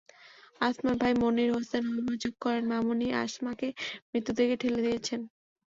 [0.61, 3.67] আসমার ভাই মনির হোসেন অভিযোগ করেন, মামুনই আসমাকে
[4.09, 5.21] মৃত্যুর দিকে ঠেলে দিয়েছেন।